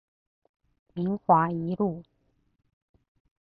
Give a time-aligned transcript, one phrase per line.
[0.95, 2.03] 明華一路